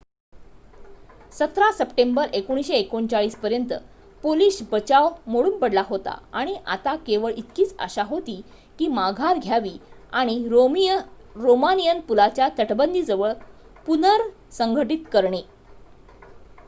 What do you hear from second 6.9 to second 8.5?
केवळ इतकीच आशा होती